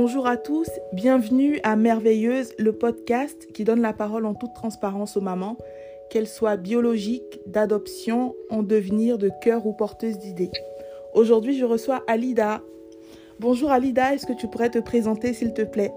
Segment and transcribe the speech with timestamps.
[0.00, 5.16] Bonjour à tous, bienvenue à Merveilleuse, le podcast qui donne la parole en toute transparence
[5.16, 5.56] aux mamans,
[6.08, 10.52] qu'elles soient biologiques, d'adoption, en devenir, de cœur ou porteuses d'idées.
[11.14, 12.60] Aujourd'hui, je reçois Alida.
[13.40, 15.90] Bonjour Alida, est-ce que tu pourrais te présenter s'il te plaît?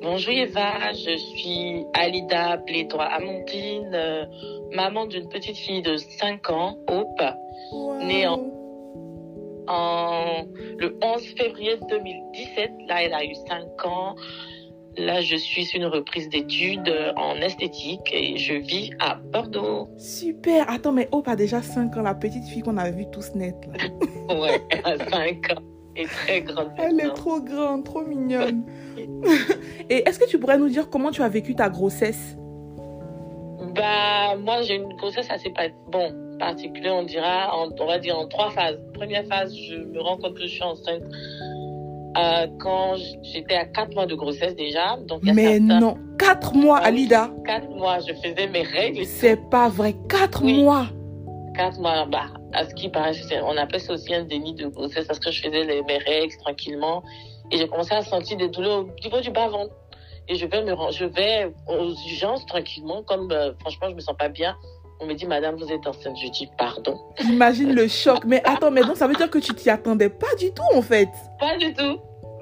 [0.00, 4.24] Bonjour Eva, je suis Alida Blédois Amandine, euh,
[4.72, 7.22] maman d'une petite fille de 5 ans, Hope,
[8.06, 8.38] née en,
[9.68, 10.44] en-
[10.78, 12.70] le 11 février 2017.
[12.88, 14.14] Là, elle a eu 5 ans.
[14.96, 19.88] Là, je suis sur une reprise d'études en esthétique et je vis à Bordeaux.
[19.96, 23.32] Super, attends mais Hope a déjà 5 ans, la petite fille qu'on a vue tous
[23.34, 24.34] net là.
[24.34, 25.62] Ouais, à 5 ans.
[25.94, 26.70] Et très grande.
[26.78, 28.64] Elle est trop grande, trop mignonne.
[29.90, 32.36] Et est-ce que tu pourrais nous dire comment tu as vécu ta grossesse?
[33.74, 38.18] Bah, moi, j'ai une grossesse assez pas, bon, particulière, on dira, en- on va dire
[38.18, 38.78] en trois phases.
[38.94, 41.02] Première phase, je me rends compte que je suis enceinte
[42.16, 44.96] euh, quand j'étais à quatre mois de grossesse déjà.
[45.06, 46.78] Donc, Mais certains- non, 4 mois.
[46.78, 49.04] Alida Quatre mois, je faisais mes règles.
[49.04, 50.62] C'est pas vrai, 4 Oui.
[50.62, 50.86] mois
[51.54, 53.12] Quatre mois, bah, à ce qui paraît,
[53.44, 56.34] on appelle ça aussi un déni de grossesse parce que je faisais les, mes règles
[56.38, 57.02] tranquillement
[57.50, 59.72] et j'ai commencé à sentir des douleurs au niveau du bas-ventre.
[60.28, 64.14] Et je vais me je vais aux urgences tranquillement, comme euh, franchement, je me sens
[64.16, 64.56] pas bien.
[65.00, 66.16] On me dit, madame, vous êtes enceinte.
[66.22, 66.98] Je dis, pardon.
[67.22, 68.24] Imagine le choc.
[68.26, 70.82] Mais attends, mais donc ça veut dire que tu t'y attendais pas du tout en
[70.82, 71.08] fait?
[71.38, 71.98] Pas du tout.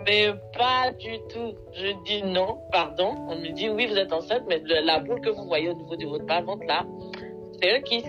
[0.06, 1.52] Mais pas du tout.
[1.74, 3.14] Je dis non, pardon.
[3.28, 5.96] On me dit, oui, vous êtes enceinte, mais la boule que vous voyez au niveau
[5.96, 6.84] de votre bas-ventre là,
[7.60, 8.04] c'est un kiss.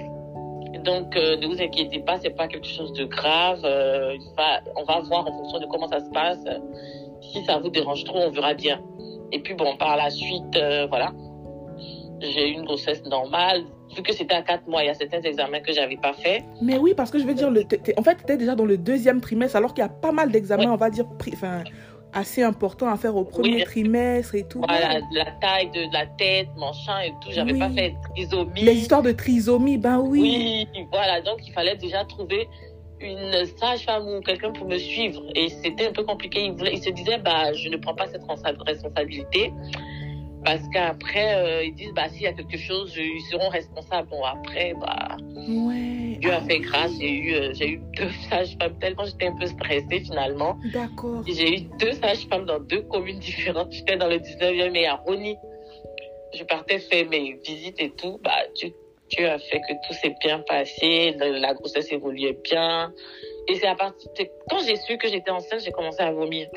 [0.83, 3.61] Donc, euh, ne vous inquiétez pas, c'est pas quelque chose de grave.
[3.65, 6.39] Euh, va- on va voir en fonction de comment ça se passe.
[7.21, 8.79] Si ça vous dérange trop, on verra bien.
[9.31, 11.11] Et puis bon, par la suite, euh, voilà,
[12.21, 13.63] j'ai eu une grossesse normale.
[13.97, 16.43] Vu que c'était à 4 mois, il y a certains examens que j'avais pas fait.
[16.61, 17.63] Mais oui, parce que je veux dire, le,
[17.97, 20.31] en fait, tu étais déjà dans le deuxième trimestre, alors qu'il y a pas mal
[20.31, 21.63] d'examens, on va dire, enfin,
[22.13, 23.63] assez importants à faire au premier Oui.
[23.63, 24.59] trimestre et tout.
[24.59, 27.29] Voilà, la taille de la tête, machin et tout.
[27.31, 27.59] J'avais Oui.
[27.59, 28.61] pas fait trisomie.
[28.61, 30.67] Les histoires de trisomie, ben oui.
[30.75, 31.21] Oui, voilà.
[31.21, 32.47] Donc, il fallait déjà trouver
[32.99, 35.21] une sage-femme ou quelqu'un pour me suivre.
[35.35, 36.45] Et c'était un peu compliqué.
[36.45, 39.51] Il, voulait, il se disait, bah, je ne prends pas cette responsa- responsabilité.
[40.47, 44.07] Parce qu'après, euh, ils disent, bah, s'il y a quelque chose, ils seront responsables.
[44.07, 46.15] Bon, après, bah, Ouais.
[46.19, 46.61] Dieu a Ah fait oui.
[46.61, 46.91] grâce.
[46.99, 50.57] J'ai eu, euh, j'ai eu deux sages-femmes tellement j'étais un peu stressée finalement.
[50.73, 51.21] D'accord.
[51.27, 53.73] J'ai eu deux sages-femmes dans deux communes différentes.
[53.73, 55.35] J'étais dans le 19e et à Rony.
[56.33, 58.17] Je partais faire mes visites et tout.
[58.23, 58.73] Bah, Dieu,
[59.09, 61.13] Dieu a fait que tout s'est bien passé.
[61.19, 62.93] La, la grossesse évoluait bien.
[63.49, 66.47] Et c'est à partir de quand j'ai su que j'étais enceinte, j'ai commencé à vomir.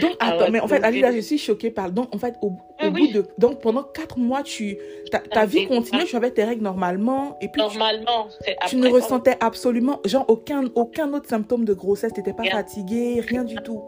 [0.00, 1.16] Donc, Ah attends, mais en fait, Alida, oui.
[1.16, 1.90] je suis choquée par.
[1.90, 3.26] Donc, en fait, au, au Oui, bout de.
[3.38, 4.78] Donc, pendant 4 mois, tu,
[5.10, 8.52] ta, ta Ah, vie continuait, tu avais tes règles normalement, et puis tu, Normalement, tu
[8.58, 12.42] après ne quand- ressentais absolument, genre, aucun, aucun autre symptôme de grossesse, tu n'étais pas
[12.44, 12.52] Rien.
[12.52, 13.82] fatiguée, rien du tout.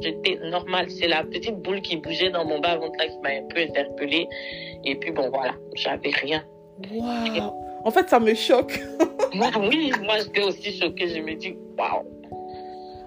[0.00, 0.90] J'étais normale.
[0.90, 4.26] C'est la petite boule qui bougeait dans mon bas-ventre là qui m'a un peu interpellée.
[4.84, 6.42] Et puis bon, voilà, j'avais rien.
[6.92, 7.52] Waouh!
[7.84, 8.80] En fait, ça me choque.
[9.34, 11.08] Moi, oui, moi j'étais aussi choquée.
[11.08, 12.02] Je me dis, waouh.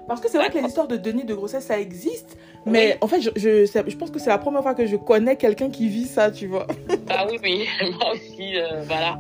[0.08, 2.38] Parce que c'est vrai que les histoires de déni de grossesse, ça existe.
[2.66, 5.36] Mais en fait, je, je, je pense que c'est la première fois que je connais
[5.36, 6.68] quelqu'un qui vit ça, tu vois.
[7.10, 7.66] Ah oui, oui,
[8.00, 9.18] moi aussi, euh, voilà.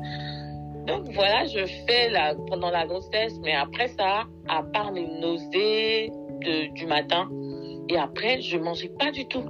[0.87, 6.11] Donc voilà, je fais la, pendant la grossesse, mais après ça, à part les nausées
[6.45, 7.29] de- du matin,
[7.89, 9.43] et après, je mangeais pas du tout.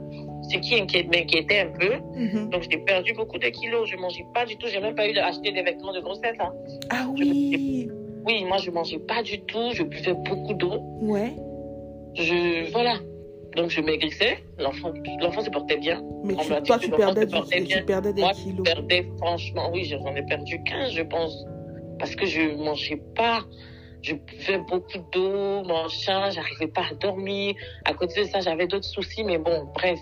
[0.49, 1.93] Ce qui inquiète- m'inquiétait un peu.
[2.15, 2.49] Mhm.
[2.51, 3.89] Donc j'ai perdu beaucoup de kilos.
[3.89, 4.67] Je mangeais pas du tout.
[4.67, 6.37] J'ai même pas eu d'acheter des vêtements de grossesse.
[6.39, 6.53] hein.
[6.89, 7.89] Ah oui!
[8.27, 9.71] Oui, moi je mangeais pas du tout.
[9.73, 10.79] Je buvais beaucoup d'eau.
[11.01, 11.33] Ouais.
[12.15, 12.95] Je voilà.
[13.55, 14.43] Donc je maigrissais.
[14.59, 16.01] L'enfant, l'enfant se portait bien.
[16.23, 18.67] Mais tu- toi, tu perdais, du- tu perdais des Moi, kilos.
[18.67, 21.45] Je perdais, franchement, oui, j'en ai perdu 15, je pense.
[21.99, 23.39] Parce que je mangeais pas.
[24.03, 27.55] Je buvais beaucoup d'eau, machin, j'arrivais pas à dormir.
[27.85, 29.99] À côté de ça, j'avais d'autres soucis, mais bon, bref.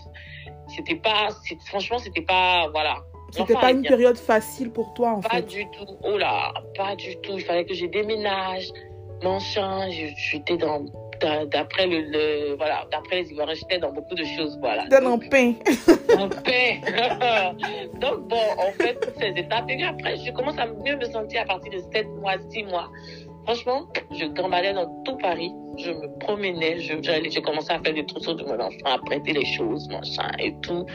[0.76, 1.30] C'était pas,
[1.68, 2.98] franchement, c'était pas, voilà.
[3.32, 5.42] C'était L'enfant pas une période facile pour toi, en Pas fait.
[5.44, 5.86] du tout.
[6.04, 7.34] Oh là, pas du tout.
[7.36, 8.70] Il fallait que je déménage,
[9.24, 9.90] machin.
[9.90, 10.86] J'étais dans,
[11.20, 14.88] d'a- d'après le, le- voilà, d'après les Ivoiriens, j'étais dans beaucoup de choses, voilà.
[14.88, 15.54] Donne en pain.
[16.18, 16.80] en paix.
[18.00, 19.70] Donc bon, en fait, toutes ces étapes.
[19.70, 22.64] Et puis après, je commence à mieux me sentir à partir de 7 mois, 6
[22.64, 22.90] mois.
[23.46, 25.52] Franchement, je gambadais dans tout Paris.
[25.78, 26.80] Je me promenais.
[26.80, 29.88] Je, j'allais, j'ai commencé à faire des trousseaux de mon enfant, à prêter les choses,
[29.90, 30.86] machin et tout.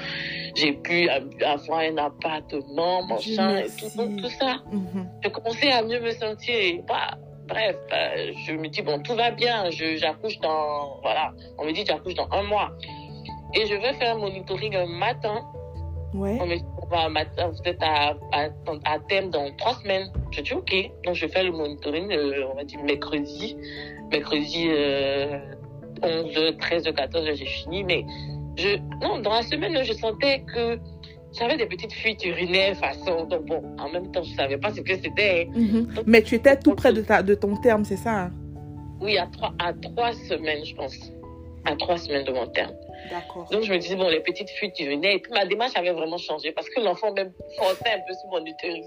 [0.56, 4.56] J'ai pu avoir un appartement, machin et tout, donc, tout ça.
[4.73, 5.08] Mhm.
[5.23, 6.55] J'ai commencé à mieux me sentir.
[6.55, 9.70] Et, bah, bref, euh, je me dis, bon, tout va bien.
[9.70, 11.32] J'accouche dans, voilà.
[11.58, 12.73] On me dit, j'accouche dans un mois.
[13.55, 15.41] Et je vais faire un monitoring un matin.
[16.15, 16.39] Ouais.
[16.41, 16.65] On me dit,
[17.39, 18.49] vous êtes à, à,
[18.85, 20.11] à thème dans trois semaines.
[20.33, 20.75] Je dis, OK.
[21.05, 23.57] Donc, je fais le monitoring, euh, on va dire, mercredi.
[24.11, 25.39] Mercredi, euh,
[26.03, 27.85] 11, 13, 14 j'ai fini.
[27.85, 28.05] Mais
[28.57, 30.79] je, non, dans la semaine, je sentais que
[31.39, 33.25] j'avais des petites fuites urinaires façon.
[33.25, 35.49] Donc bon, en même temps, je savais pas ce que c'était.
[35.55, 35.89] Mhm.
[36.06, 38.33] Mais tu étais tout près de, ta, de ton terme, c'est ça hein?
[39.01, 40.97] Oui, à trois, à trois semaines, je pense.
[41.65, 42.73] À trois semaines de mon terme.
[43.50, 45.14] Donc je me disais, bon, les petites fuites urinaires.
[45.14, 48.29] Et puis ma démarche avait vraiment changé parce que l'enfant même forçait un peu sur
[48.29, 48.87] mon utérus.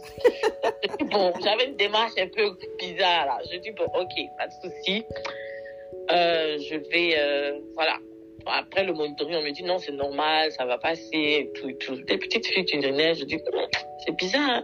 [1.12, 3.38] bon, j'avais une démarche un peu bizarre là.
[3.52, 5.04] Je dis, bon, ok, pas de souci.
[6.12, 7.98] Euh, je vais, euh, voilà.
[8.46, 11.96] Après le monitoring, on me dit non, c'est normal, ça va passer, tout, tout.
[12.04, 13.40] Des petites fuites urinaires, je dis,
[14.06, 14.50] c'est bizarre.
[14.50, 14.64] hein.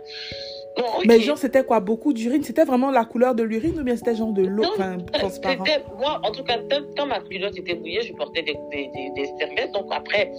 [0.80, 0.86] Bon.
[1.08, 1.80] Mais genre, c'était quoi?
[1.80, 2.44] Beaucoup d'urine?
[2.44, 5.64] C'était vraiment la couleur de l'urine ou bien c'était genre de l'eau enfin, transparent?
[5.66, 6.58] C'était- moi, en tout cas,
[6.98, 9.72] quand, ma culotte était mouillée, je portais des, des, des, des serviettes.
[9.74, 10.32] Donc après,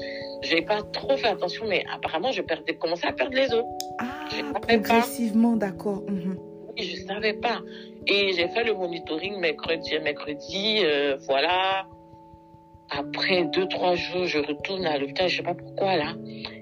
[0.42, 3.64] je n'ai pas trop fait attention, mais apparemment, je perdais, commençais à perdre les os.
[3.98, 4.04] Ah,
[4.62, 6.02] progressivement, d'accord.
[6.08, 6.37] Mhm.
[6.76, 7.60] Oui, je savais pas.
[8.06, 11.87] Et j'ai fait le monitoring mercredi, mercredi, euh, voilà.
[12.90, 16.14] Après deux, trois jours, je retourne à l'hôpital, je sais pas pourquoi là.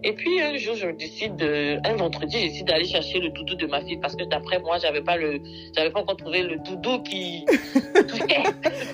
[0.05, 3.55] Et puis un jour, je décide de, un vendredi, je décide d'aller chercher le doudou
[3.55, 5.41] de ma fille parce que d'après moi, j'avais pas le,
[5.75, 7.47] j'avais pas encore trouvé le doudou qui,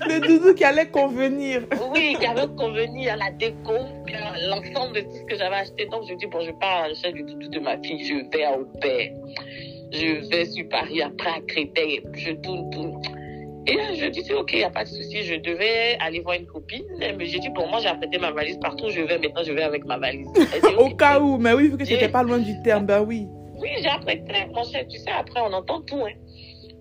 [0.07, 1.63] Le doudou qui allait convenir.
[1.93, 5.87] oui, qui avait convenu à la déco, à l'ensemble de tout ce que j'avais acheté.
[5.87, 8.45] Donc je dis bon, je pars à la du doudou de ma fille, je vais
[8.45, 9.11] à Aubert,
[9.93, 13.03] je vais sur Paris, après à Créteil, je tourne, tourne.
[13.67, 15.23] Et là, je dis, c'est ok, il n'y a pas de souci.
[15.23, 16.85] Je devais aller voir une copine.
[16.99, 18.91] Mais j'ai dit, pour moi, j'ai apprêté ma valise partout.
[18.91, 20.27] Je vais maintenant, je vais avec ma valise.
[20.35, 23.01] Dit, Au cas où, mais oui, vu que tu n'étais pas loin du terme, ben
[23.03, 23.27] oui.
[23.57, 24.87] Oui, j'ai apprêté, mon cher.
[24.89, 26.03] Tu sais, après, on entend tout.
[26.05, 26.13] Hein.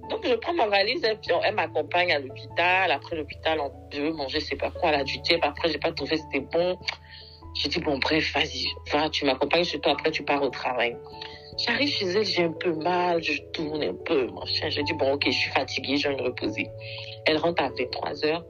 [0.10, 2.92] Donc, je prends ma valise et puis elle m'accompagne à l'hôpital.
[2.92, 5.40] Après l'hôpital, on- je veux manger, je sais pas quoi, la du thé.
[5.42, 6.78] Après, j'ai pas trouvé, c'était bon.
[7.56, 9.94] J'ai dit, bon, bref, vas-y, va, tu m'accompagnes chez toi.
[9.94, 10.98] Après, tu pars au travail.
[11.58, 14.70] J'arrive chez elle, j'ai un peu mal, je tourne un peu, mon cher.
[14.72, 16.70] J'ai dit, bon, ok, je suis fatiguée, je vais me reposer.
[17.26, 18.46] Elle rentre à 23 heures.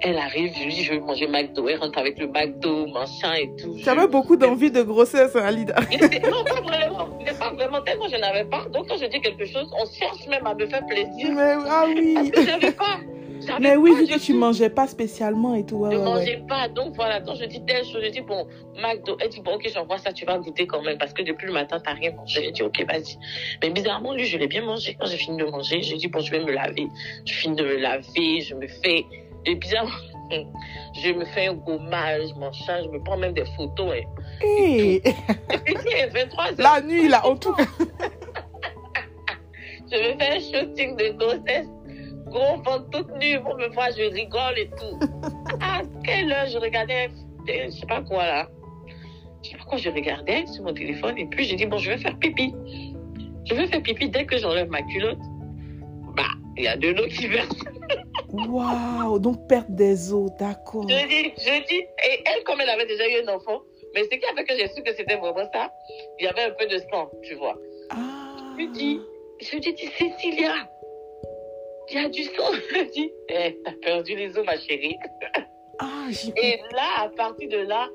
[0.00, 1.68] Elle arrive, je lui dis, je veux manger McDo.
[1.68, 3.76] Elle rentre avec le McDo, machin et tout.
[3.76, 5.76] Tu avais beaucoup d'envie de grossesse, hein, Alida.
[6.30, 7.08] Non, pas vraiment.
[7.38, 7.82] Pas vraiment.
[7.82, 8.64] Tellement je n'avais pas.
[8.72, 11.30] Donc, quand je dis quelque chose, on cherche même à me faire plaisir.
[11.32, 12.14] Mais ah oui.
[12.14, 12.98] Parce que j'avais pas.
[13.60, 15.76] Mais oui, vu que tu mangeais pas spécialement et tout.
[15.76, 16.10] Ouais, Je ouais, ouais.
[16.14, 16.68] mangeais pas.
[16.68, 17.20] Donc, voilà.
[17.20, 18.00] Donc, je dis telle chose.
[18.02, 18.46] Je dis, bon,
[18.80, 19.16] McDo.
[19.20, 20.12] Elle dit, bon, ok, j'envoie ça.
[20.12, 20.98] Tu vas goûter quand même.
[20.98, 22.42] Parce que depuis le matin, t'as rien mangé.
[22.44, 23.16] J'ai dit, ok, vas-y.
[23.62, 24.96] Mais bizarrement, lui, je l'ai bien mangé.
[24.98, 26.86] Quand j'ai fini de manger, j'ai dit, bon, je vais me laver.
[27.26, 28.40] Je finis de me laver.
[28.40, 29.04] Je me fais.
[29.44, 29.90] Et bizarrement,
[31.02, 32.82] je me fais un gommage, machin.
[32.84, 33.94] Je me prends même des photos.
[33.94, 34.06] Et,
[34.44, 35.12] Hey, et
[35.74, 36.52] puis, il est 23 heures.
[36.58, 37.64] la nuit, là, en tout cas.
[39.90, 41.66] Je me fais un shooting de grossesse.
[42.32, 44.98] Gros ventre toute nue pour me voir, je rigole et tout.
[45.60, 47.10] À quelle heure je regardais,
[47.46, 48.48] je sais pas quoi là.
[49.42, 51.90] Je sais pas quoi je regardais sur mon téléphone et puis j'ai dit bon, je
[51.90, 52.54] vais faire pipi.
[53.44, 55.18] Je vais faire pipi dès que j'enlève ma culotte.
[56.16, 56.22] Bah,
[56.56, 57.54] il y a de l'eau qui verse.
[58.32, 60.88] Waouh, donc perte des os, d'accord.
[60.88, 63.60] Je dis, je dis, et elle, comme elle avait déjà eu un enfant,
[63.94, 65.70] mais ce qui a fait que j'ai su que c'était vraiment ça,
[66.18, 67.58] il y avait un peu de sang, tu vois.
[67.90, 68.34] Ah.
[68.58, 69.00] Je dis,
[69.40, 70.54] je dis, dis, Cécilia,
[71.92, 72.52] il y a du sang.
[72.70, 74.96] Je dis, eh, t'as perdu les os, ma chérie.
[75.78, 76.06] Ah.
[76.36, 77.88] Et là, à partir de là,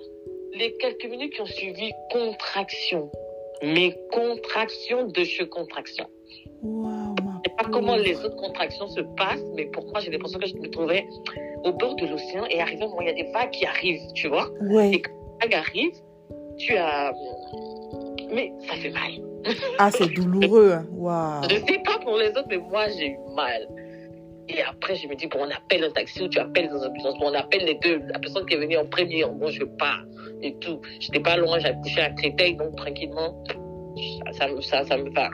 [0.54, 3.12] les quelques minutes qui ont suivi, contraction.
[3.64, 6.06] Mais contraction de chez contraction.
[6.64, 7.14] Ma
[7.46, 10.56] Je sais pas comment les autres contractions se passent, mais pourquoi j'ai l'impression que je
[10.56, 11.06] me trouvais
[11.64, 14.02] au bord de l'océan et arrivé au moment il y a des vagues qui arrivent,
[14.14, 14.50] tu vois.
[14.62, 14.90] Ouais.
[14.92, 15.02] Les
[15.42, 16.00] vagues arrivent,
[16.58, 17.14] tu as.
[18.32, 19.12] Mais ça fait mal.
[19.80, 20.74] Ah, c'est douloureux.
[20.74, 20.86] hein.
[20.92, 21.44] Waouh.
[21.50, 23.68] Je sais pas pour les autres, mais moi, j'ai eu mal.
[24.50, 26.88] Et après, je me dis, bon, on appelle un taxi ou tu appelles dans un
[26.90, 27.18] ambulance.
[27.20, 28.02] Bon, on appelle les deux.
[28.12, 30.04] La personne qui est venue en premier, en gros, je pars
[30.42, 30.80] et tout.
[31.00, 33.44] J'étais pas loin, j'avais couché à Créteil, donc tranquillement,
[34.32, 35.30] ça, ça, me- ça, me va.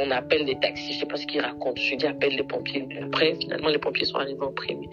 [0.00, 1.74] On appelle les taxis, je sais pas ce qu'ils racontent.
[1.80, 2.86] Je lui dis, appelle les pompiers.
[3.02, 4.88] Après, finalement, les pompiers sont arrivés en premier.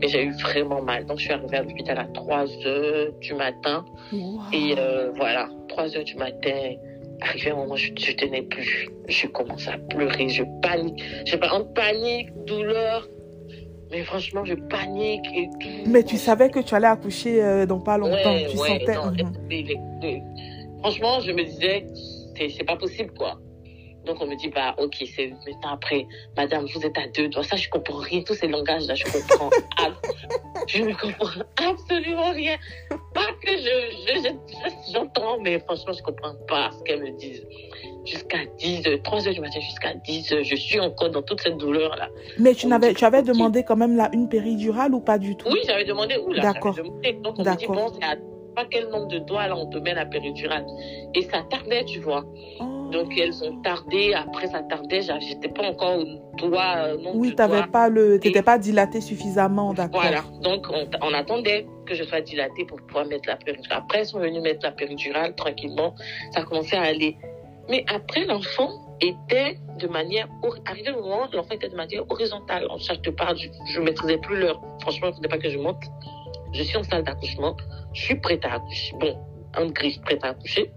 [0.00, 1.04] Mais j'ai eu vraiment mal.
[1.06, 3.84] Donc, je suis arrivée à l'hôpital à 3 heures du matin.
[4.52, 6.74] Et euh, voilà, 3 heures du matin,
[7.20, 8.88] arrivé un moment, je ne tenais plus.
[9.08, 11.02] Je commence à pleurer, je panique.
[11.26, 13.08] Je pas, en panique, douleur.
[13.90, 15.68] Mais franchement, je panique et tout.
[15.90, 18.32] Mais tu savais que tu allais accoucher euh, dans pas longtemps.
[18.34, 18.94] Ouais, tu ouais, sentais.
[18.94, 20.22] non, Mhm.
[20.80, 21.86] Franchement, je me disais,
[22.36, 23.38] c'est pas possible, quoi.
[24.04, 26.06] Donc, on me dit, bah, ok, c'est maintenant après,
[26.36, 27.42] madame, vous êtes à deux doigts.
[27.42, 28.22] Ça, je comprends rien.
[28.22, 29.50] Tous ces langages-là, je comprends.
[30.68, 32.56] je ne comprends absolument rien.
[33.14, 33.62] Pas que je,
[34.06, 37.46] je, je- j'entends, mais franchement, je comprends pas ce qu'elles me disent.
[38.04, 41.40] Jusqu'à 10 heures, 3 heures du matin, jusqu'à 10 heures, je suis encore dans toute
[41.40, 42.08] cette douleur-là.
[42.38, 45.48] Mais tu, n'avais, tu avais demandé quand même là, une péridurale ou pas du tout?
[45.50, 46.74] Oui, j'avais demandé où là D'accord.
[46.74, 48.16] Donc on me dit bon, c'est à
[48.54, 50.66] pas quel nombre de doigts là on te met la péridurale.
[51.14, 52.24] Et ça tardait, tu vois.
[52.60, 52.90] Oh.
[52.92, 56.04] Donc elles ont tardé, après ça tardait, j'étais pas encore au
[56.36, 60.00] doigt, euh, Oui, de t'avais pas le, t'étais pas dilaté suffisamment, d'accord.
[60.00, 63.78] Voilà, donc on, on attendait que je sois dilatée pour pouvoir mettre la péridurale.
[63.78, 65.94] Après, ils sont venus mettre la péridurale tranquillement,
[66.32, 67.16] ça a commencé à aller.
[67.68, 68.70] Mais après, l'enfant
[69.00, 70.28] était de manière,
[70.66, 72.66] arrivé au moment l'enfant était de manière horizontale.
[72.70, 74.60] En te parle, je, je maîtrisais plus l'heure.
[74.80, 75.82] Franchement, il ne faudrait pas que je monte.
[76.54, 77.56] Je suis en salle d'accouchement,
[77.92, 78.94] je suis prête à accoucher.
[79.00, 79.18] Bon,
[79.56, 80.70] en gris, prête à accoucher.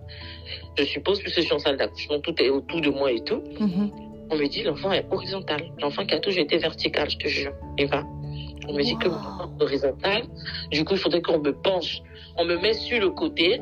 [0.77, 3.43] Je suppose, puisque je suis en salle d'accouchement, tout est autour de moi et tout.
[3.59, 3.91] Mhm.
[4.29, 5.61] On me dit l'enfant est horizontal.
[5.81, 7.53] L'enfant qui a toujours été vertical, je te jure.
[7.77, 8.03] Eva.
[8.67, 9.07] On me dit que
[9.61, 10.23] horizontal.
[10.71, 12.01] Du coup, il faudrait qu'on me penche.
[12.37, 13.61] On me met sur le côté.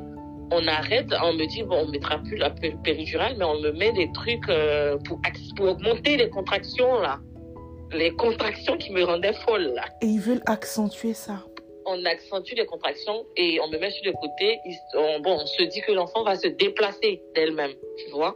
[0.51, 1.07] On arrête.
[1.24, 4.12] On me dit, bon, on mettra plus la pé- péridurale, mais on me met des
[4.13, 5.19] trucs euh, pour,
[5.67, 7.19] augmenter les contractions, là.
[7.91, 9.84] Les contractions qui me rendaient folle, là.
[10.01, 11.43] Et ils veulent accentuer ça.
[11.88, 14.60] On accentue les contractions et on me met sur le côté.
[14.96, 18.36] On- bon, on se dit que l'enfant va se déplacer d'elle-même, tu vois.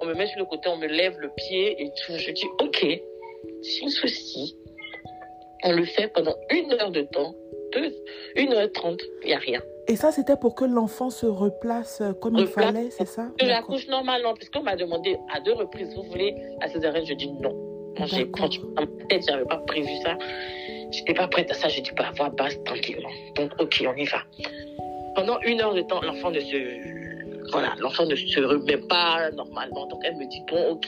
[0.00, 2.12] On me met sur le côté, on me lève le pied et tout.
[2.16, 2.86] Je dis, OK,
[3.62, 4.56] sans souci.
[5.64, 7.34] On le fait pendant une heure de temps,
[7.72, 7.94] deux,
[8.36, 9.62] une heure trente, il n'y a rien.
[9.88, 13.28] Et ça, c'était pour que l'enfant se replace euh, comme il fallait, c'est ça?
[13.38, 13.76] Que D'accord.
[13.76, 17.54] j'accouche normalement, puisqu'on m'a demandé à deux reprises, vous voulez la césarienne Je dis non.
[18.06, 20.16] J'ai, dans ma tête, j'avais pas prévu ça.
[20.92, 21.68] J'étais pas prête à ça.
[21.68, 23.08] J'ai dit, pas avoir base tranquillement.
[23.34, 24.18] Donc, ok, on y va.
[25.14, 29.86] Pendant une heure de temps, l'enfant ne se, voilà, l'enfant ne se remet pas normalement.
[29.88, 30.86] Donc, elle me dit, bon, ok,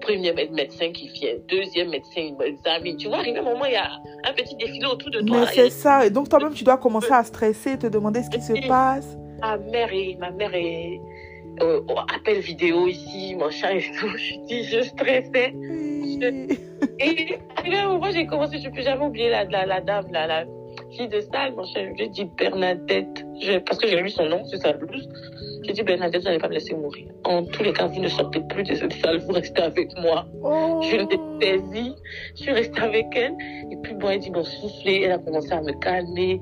[0.00, 2.96] premier mé- médecin qui vient, deuxième médecin, il m'examine.
[2.96, 3.90] Tu vois, arrivé un moment, il y a
[4.24, 5.40] un petit défilé autour de toi.
[5.40, 6.06] Mais c'est ça.
[6.06, 9.16] Et donc, toi-même, tu dois commencer à stresser, te demander ce qui se passe.
[9.40, 11.00] ma mère ma mère est,
[11.62, 14.08] euh, au appel vidéo ici, machin et tout.
[14.16, 15.54] Je dis, je stressais.
[17.00, 20.06] Et arrivé un moment, j'ai commencé, je ne peux jamais oublier la, la, la dame,
[20.10, 20.44] la, la
[20.90, 21.92] fille de salle, cher.
[21.96, 25.08] J'ai dit Bernadette, Je- parce que j'ai lu son nom sur sa blouse.
[25.64, 27.06] J'ai dit Bernadette, vous n'allez pas me laisser mourir.
[27.24, 30.26] En tous les cas, vous ne sortez plus de cette salle, vous restez avec moi.
[30.42, 30.80] Oh.
[30.82, 31.94] Je l'ai saisie,
[32.36, 33.34] je suis restée avec elle.
[33.70, 35.02] Et puis, bon, elle dit, bon, soufflez.
[35.04, 36.40] Elle a commencé à me calmer.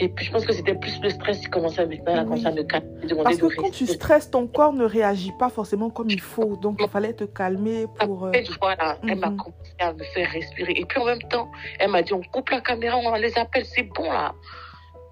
[0.00, 2.52] Et puis, je pense que c'était plus le stress qui commençait à me, commencé à
[2.52, 2.88] me calmer.
[3.22, 6.56] Parce que de quand tu stresses, ton corps ne réagit pas forcément comme il faut.
[6.56, 8.26] Donc, il fallait te calmer pour...
[8.26, 10.72] euh, voilà, elle m'a commencé à me faire respirer.
[10.76, 13.64] Et puis en même temps, elle m'a dit on coupe la caméra, on les appelle,
[13.64, 14.34] c'est bon là.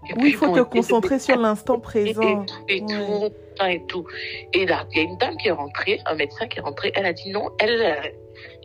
[0.08, 2.44] Et Oui, il faut te concentrer sur l'instant présent.
[2.68, 3.28] et, et tout,
[3.66, 4.06] et tout.
[4.52, 6.92] Et là, il y a une dame qui est rentrée, un médecin qui est rentré,
[6.94, 8.08] elle a dit non, elle, euh,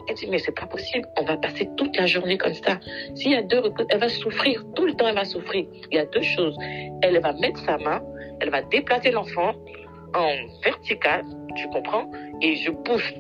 [0.08, 2.80] elle dit mais c'est pas possible, on va passer toute la journée comme ça.
[3.16, 5.66] S'il y a deux elle va souffrir, tout le temps elle va souffrir.
[5.92, 6.56] Il y a deux choses.
[7.02, 8.02] Elle va mettre sa main,
[8.40, 9.54] elle va déplacer l'enfant
[10.16, 11.24] en vertical,
[11.56, 12.10] tu comprends,
[12.42, 13.14] et je pousse.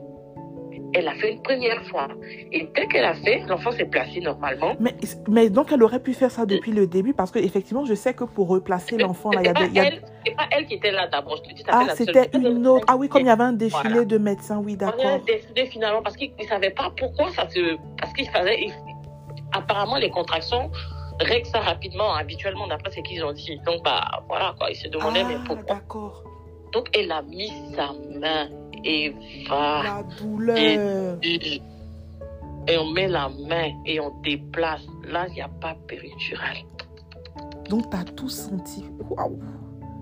[0.95, 2.07] Elle l'a fait une première fois.
[2.51, 4.75] Et dès qu'elle a fait, l'enfant s'est placé normalement.
[4.79, 4.93] Mais,
[5.27, 8.13] mais donc, elle aurait pu faire ça depuis le début parce que effectivement, je sais
[8.13, 9.79] que pour replacer l'enfant, là, il y a des...
[9.79, 12.85] a- pas elle qui était là d'abord, je te dis, ça Ah, c'était une autre.
[12.87, 14.05] Ah oui, comme il y avait un défilé Voilà.
[14.05, 15.19] de médecins, oui, On a d'accord.
[15.25, 17.77] décidé finalement parce qu'ils ne savaient pas pourquoi ça se.
[17.99, 18.61] Parce qu'il fallait.
[18.61, 18.73] il-
[19.55, 20.71] Apparemment, les contractions
[21.19, 23.59] règlent ça rapidement, habituellement, d'après ce qu'ils ont dit.
[23.65, 24.69] Donc, bah, voilà, quoi.
[24.71, 25.75] Ils se demandaient, mais Ah, pourquoi?
[25.75, 26.23] d'accord.
[26.73, 28.49] Donc, elle a mis sa main
[28.83, 29.13] et
[29.47, 29.83] va.
[29.83, 31.19] La douleur.
[32.65, 34.81] Et on met la main et on déplace.
[35.05, 36.57] Là, il n'y a pas péridurale.
[37.69, 38.85] Donc, tu as tout senti.
[39.09, 39.39] Waouh.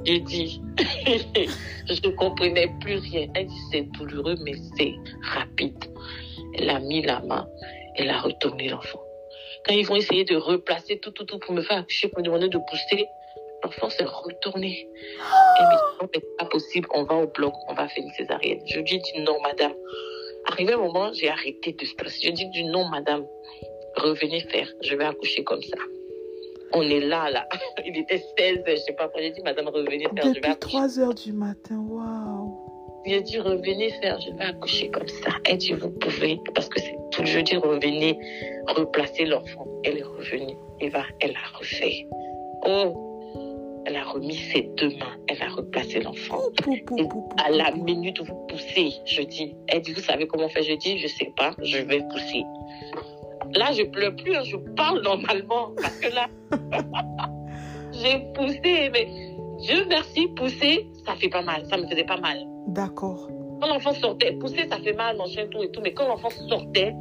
[0.04, 3.28] J'ai dit, je ne comprenais plus rien.
[3.36, 5.78] Elle dit, c'est douloureux, mais c'est rapide.
[6.56, 7.48] Elle a mis la main,
[7.96, 9.02] elle a retourné l'enfant.
[9.66, 12.26] Quand ils vont essayer de replacer tout, tout, tout pour me faire accoucher, pour me
[12.26, 13.06] demander de pousser,
[13.64, 14.88] l'enfant s'est retourné.
[15.60, 18.04] Elle me dit, non, mais c'est pas possible, on va au bloc, on va faire
[18.04, 18.62] une césarienne.
[18.66, 19.74] Je lui ai dit, non, madame.
[20.48, 22.20] Arrivé un moment, j'ai arrêté de stresser.
[22.22, 23.26] Je lui ai dit, non, madame,
[23.98, 25.78] revenez faire, je vais accoucher comme ça.
[26.74, 27.48] On est là, là.
[27.86, 29.22] Il était 16, je sais pas quoi.
[29.22, 30.78] J'ai dit, madame, revenez faire, je vais Depuis accoucher.
[30.78, 32.58] 3 heures du matin, waouh.
[33.06, 35.32] J'ai dit, revenez faire, je vais accoucher comme ça.
[35.46, 37.26] Elle dit, vous pouvez, parce que c'est tout.
[37.26, 38.18] Je dis, revenez,
[38.68, 39.68] replacer l'enfant.
[39.84, 40.56] Elle est revenue.
[40.80, 42.08] Eva, elle a refait.
[42.66, 43.11] Oh,
[43.86, 45.18] elle a remis ses deux mains.
[45.28, 46.40] Elle a replacé l'enfant.
[47.44, 50.74] À la minute où vous poussez, je dis, elle dit, vous savez comment faire Je
[50.74, 52.44] dis, je sais pas, je vais pousser.
[53.54, 56.28] Là, je pleure plus, hein, je parle normalement, parce que là,
[57.92, 59.08] j'ai poussé, mais
[59.60, 62.46] Dieu merci, pousser, ça fait pas mal, ça me faisait pas mal.
[62.68, 63.28] D'accord.
[63.60, 66.30] Quand l'enfant sortait, pousser, ça fait mal, mon chien, tout et tout, mais quand l'enfant
[66.50, 66.94] sortait,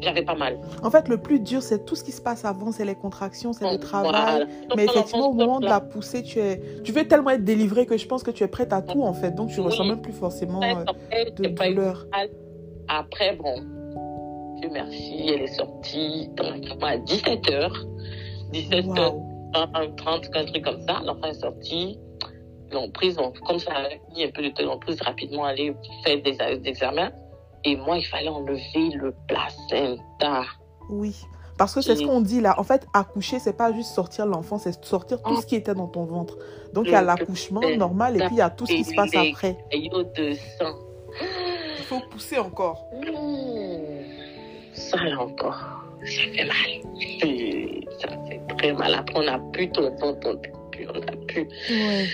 [0.00, 0.58] j'avais pas mal.
[0.82, 3.52] En fait, le plus dur, c'est tout ce qui se passe avant, c'est les contractions,
[3.52, 4.10] c'est le travail.
[4.10, 4.46] voilà.
[4.76, 7.96] Mais effectivement, au moment de la poussée, tu es, tu veux tellement être délivré que
[7.96, 9.32] je pense que tu es prête à tout en fait.
[9.34, 9.66] Donc tu Oui.
[9.66, 10.84] ressens même plus forcément euh,
[11.36, 12.06] de douleur.
[12.88, 13.54] Après, bon,
[14.60, 16.28] Dieu merci, elle est sortie
[16.82, 17.70] à 17h.
[18.52, 19.26] 17h, Waouh.
[19.96, 21.00] 30, un truc comme ça.
[21.04, 21.98] L'enfant est sorti.
[22.72, 26.32] l'emprise, bon, comme ça a mis un peu de temps l'emprise, rapidement aller faire des,
[26.58, 27.10] des examens.
[27.64, 30.44] Et moi, il fallait enlever le placenta.
[30.88, 31.16] Oui.
[31.58, 32.58] Parce que c'est ce qu'on dit là.
[32.58, 35.88] En fait, accoucher, c'est pas juste sortir l'enfant, c'est sortir tout ce qui était dans
[35.88, 36.38] ton ventre.
[36.72, 38.94] Donc, il y a l'accouchement normal et puis il y a tout ce qui se
[38.94, 39.58] passe après.
[39.70, 40.74] De sang.
[41.78, 42.86] Il faut pousser encore.
[42.94, 44.20] Mmh.
[44.72, 45.58] Ça là encore,
[46.00, 46.56] ça fait mal.
[47.98, 48.94] Ça fait très mal.
[48.94, 50.40] Après, on n'a plus ton temps, ton
[50.70, 51.48] plus, on n'a plus.
[51.68, 52.06] Ouais.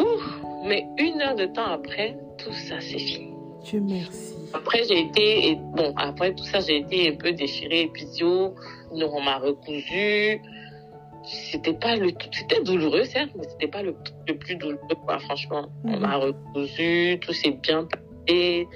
[0.00, 0.40] Ouf.
[0.64, 3.31] Mais une heure de temps après, tout ça c'est fini.
[3.64, 4.34] Dieu merci.
[4.54, 8.54] Après, j'ai été, et bon, après tout ça, j'ai été un peu déchirée, épisio.
[8.94, 10.40] Donc, on m'a recousu.
[11.24, 13.94] C'était pas le, c'était douloureux, certes, mais c'était pas le,
[14.26, 15.66] le plus douloureux, quoi, franchement.
[15.84, 15.98] On Mhm.
[16.00, 18.66] m'a recousu, tout s'est bien passé.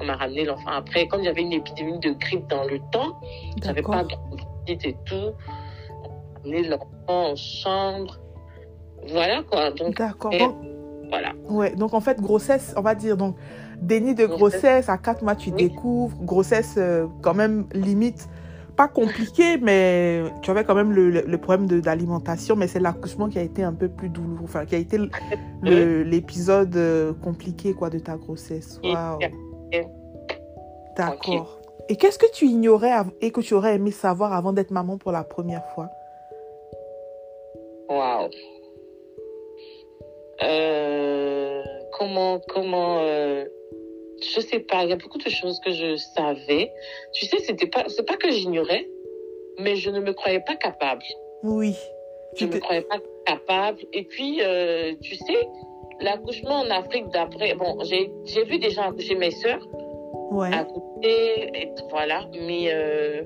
[0.00, 1.06] On m'a ramené l'enfant après.
[1.06, 3.20] Comme avait une épidémie de grippe dans le temps,
[3.62, 4.14] j'avais pas de
[4.68, 5.14] et tout.
[6.04, 8.18] On m'a ramené l'enfant en chambre.
[9.08, 9.70] Voilà, quoi.
[9.70, 10.32] D'accord.
[11.08, 11.32] voilà.
[11.48, 11.74] ouais.
[11.76, 13.36] Donc, en fait, grossesse, on va dire, donc,
[13.82, 14.88] déni de Grossesse.
[14.88, 15.68] à 4 mois, tu Oui.
[15.68, 16.16] découvres.
[16.22, 18.28] Grossesse, euh, quand même, limite,
[18.76, 23.28] pas compliquée, mais tu avais quand même le, le- le problème d'alimentation, mais c'est l'accouchement
[23.28, 24.98] qui a été un peu plus douloureux, enfin, qui a été
[25.62, 28.80] l'épisode euh, compliqué, quoi, de ta grossesse.
[28.82, 29.18] Waouh.
[30.96, 31.58] D'accord.
[31.88, 35.10] Et qu'est-ce que tu ignorais et que tu aurais aimé savoir avant d'être maman pour
[35.12, 35.88] la première fois?
[37.88, 38.28] Waouh.
[40.42, 41.62] Euh,
[41.98, 43.44] comment, comment, euh,
[44.22, 46.70] je sais pas, il y a beaucoup de choses que je savais.
[47.12, 48.88] Tu sais, c'était pas, c'est pas que j'ignorais,
[49.58, 51.02] mais je ne me croyais pas capable.
[51.42, 51.76] Oui.
[52.36, 53.80] Je ne me croyais pas capable.
[53.92, 55.48] Et puis, euh, tu sais,
[56.00, 59.66] l'accouchement en Afrique d'après, bon, j'ai, j'ai vu des gens accoucher mes sœurs,
[60.30, 60.50] Ouais.
[60.52, 63.22] accoucher, et voilà, mais euh,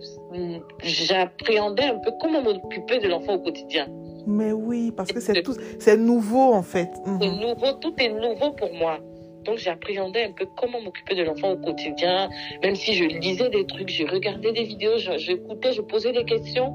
[0.83, 3.87] j'appréhendais un peu comment m'occuper de l'enfant au quotidien.
[4.27, 6.89] Mais oui, parce que c'est tout, c'est nouveau en fait.
[7.07, 7.19] Mhm.
[7.21, 8.99] C'est nouveau, tout est nouveau pour moi.
[9.47, 12.29] Donc j'appréhendais un peu comment m'occuper de l'enfant au quotidien,
[12.63, 16.25] même si je lisais des trucs, je regardais des vidéos, je- j'écoutais, je, posais des
[16.25, 16.75] questions.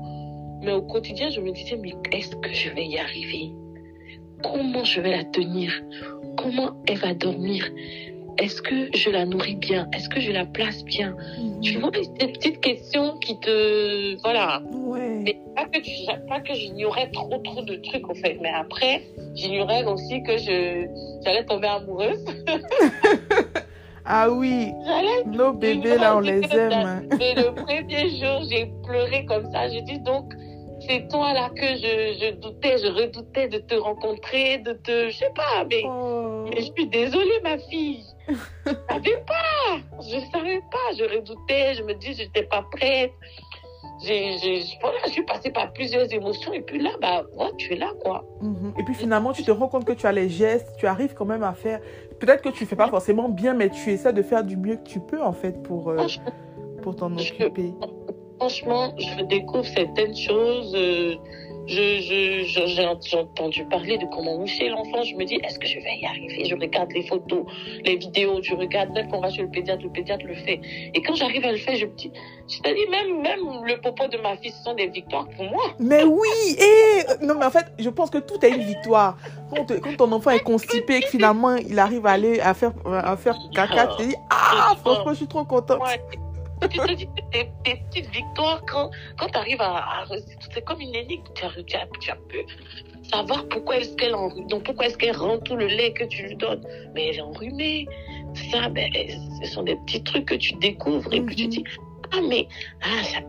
[0.63, 3.51] Mais au quotidien, je me disais, mais est-ce que je vais y arriver?
[4.43, 5.73] Comment je vais la tenir?
[6.37, 7.69] Comment elle va dormir?
[8.41, 9.87] Est-ce que je la nourris bien?
[9.93, 11.15] Est-ce que je la place bien?
[11.61, 14.19] Tu vois, des petites questions qui te...
[14.23, 14.61] Voilà.
[14.73, 15.19] Ouais.
[15.23, 18.37] Mais pas que, tu- pas que j'ignorais trop, trop de trucs, en fait.
[18.41, 19.03] Mais après,
[19.35, 20.87] j'ignorais aussi que je,
[21.23, 22.25] j'allais tomber amoureuse.
[24.03, 24.71] Ah oui,
[25.27, 27.07] nos bébés là, on les aime.
[27.21, 29.69] Et le premier jour, j'ai pleuré comme ça.
[29.69, 30.33] J'ai dit donc,
[30.89, 35.09] c'est toi là que je, je doutais, je redoutais de te rencontrer, de te.
[35.09, 35.83] Je sais pas, mais.
[35.85, 36.45] Oh.
[36.49, 38.03] Mais je suis désolée, ma fille.
[38.27, 39.77] Je savais pas?
[39.99, 40.95] Je savais pas.
[40.97, 41.73] Je redoutais.
[41.75, 43.11] Je me dis, je n'étais pas prête.
[44.03, 46.53] J'ai, j'ai, voilà, je suis passée par plusieurs émotions.
[46.53, 48.23] Et puis là, bah, ouais, tu es là, quoi.
[48.41, 48.73] Mhm.
[48.79, 51.25] Et puis finalement, tu te rends compte que tu as les gestes, tu arrives quand
[51.25, 51.79] même à faire.
[52.19, 54.83] Peut-être que tu fais pas forcément bien, mais tu essaies de faire du mieux que
[54.83, 56.07] tu peux en fait pour, euh,
[56.81, 57.73] pour t'en Je- occuper.
[58.39, 60.73] franchement, je découvre certaines choses.
[60.75, 61.15] euh,
[61.67, 62.67] je, je, je- j'ai,
[63.03, 65.03] j'ai entendu parler de comment moucher l'enfant.
[65.03, 66.45] Je me dis, est-ce que je vais y arriver?
[66.45, 67.45] Je regarde les photos,
[67.85, 70.59] les vidéos, je regarde même quand on va chez le pédiatre, le pédiatre le fait.
[70.93, 72.11] Et quand j'arrive à le faire, je me dis,
[72.47, 75.63] dis, même, même le popo de ma fille, ce sont des victoires pour moi.
[75.79, 79.17] Mais oui, et non mais en fait, je pense que tout est une victoire.
[79.49, 79.65] Quand,
[79.97, 83.35] ton enfant est constipé et que finalement il arrive à aller à faire à faire
[83.53, 85.79] caca, tu te dis ah franchement je suis trop contente.
[85.81, 85.99] Ouais.
[86.69, 90.05] Tu te dis des petites victoires quand, quand tu arrives à, à-
[90.53, 91.23] C'est comme une énigme.
[91.35, 92.45] Tu, as- tu, as- tu as pu
[93.03, 96.23] savoir pourquoi est-ce qu'elle en- donc pourquoi est-ce qu'elle rend tout le lait que tu
[96.23, 96.63] lui donnes.
[96.93, 97.87] Mais elle est enrhumée.
[98.51, 98.89] Ça, ben,
[99.43, 101.49] ce sont des petits trucs que tu découvres et que tu Mhm.
[101.49, 101.63] dis
[102.13, 102.47] Ah, mais
[102.83, 103.19] ah, ça,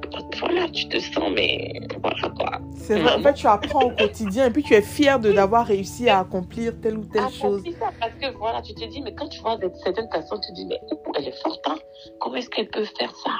[0.40, 2.58] voilà, tu te sens, mais voilà quoi.
[2.74, 6.08] C'est vrai, en fait tu apprends au quotidien et puis tu es fier d'avoir réussi
[6.08, 7.62] à accomplir telle ou telle Ah, chose.
[7.78, 10.54] ça, parce que voilà, tu te dis, mais quand tu vois certaines personnes, tu te
[10.56, 10.80] dis, mais
[11.16, 11.78] elle est forte, hein.
[12.20, 13.30] Comment est-ce qu'elle peut faire ça?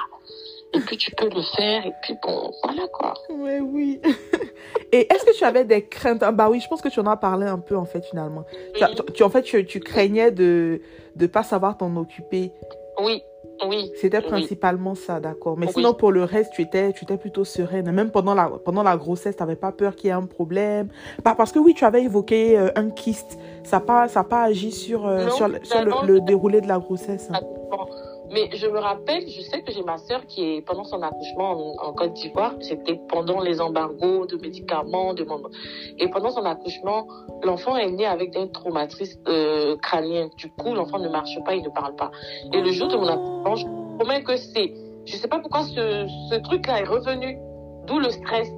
[0.75, 3.13] Et que tu peux le faire, et puis bon, voilà quoi.
[3.29, 4.01] Ouais, oui.
[4.91, 6.23] Et est-ce que tu avais des craintes?
[6.23, 8.43] Ah, Bah oui, je pense que tu en as parlé un peu en fait finalement.
[9.13, 10.81] Tu- en fait, tu, tu craignais de
[11.15, 12.51] ne pas savoir t'en occuper.
[12.99, 13.21] Oui,
[13.67, 13.91] oui.
[13.95, 14.23] C'était Oui.
[14.27, 15.57] principalement ça, d'accord.
[15.57, 15.73] Mais Oui.
[15.75, 17.91] sinon, pour le reste, tu étais, tu étais plutôt sereine.
[17.91, 20.87] Même pendant la, pendant la grossesse, tu n'avais pas peur qu'il y ait un problème?
[21.23, 23.37] Bah, parce que oui, tu avais évoqué euh, un kyste.
[23.63, 26.67] Ça n'a pas, ça pas agi sur, euh, Non, sur, le- sur le, déroulé de
[26.67, 27.29] la grossesse.
[27.31, 27.39] hein.
[28.33, 31.75] Mais je me rappelle, je sais que j'ai ma sœur qui est pendant son accouchement
[31.77, 35.23] en, Côte d'Ivoire, c'était pendant les embargos de médicaments, de
[35.99, 37.07] et pendant son accouchement,
[37.43, 40.29] l'enfant est né avec un traumatisme euh, crânien.
[40.35, 42.09] Du coup, l'enfant ne marche pas, il ne parle pas.
[42.51, 44.73] Et le jour de mon accouchement, je promets que c'est,
[45.05, 47.37] je sais pas pourquoi ce, ce truc-là est revenu,
[47.85, 48.49] d'où le stress.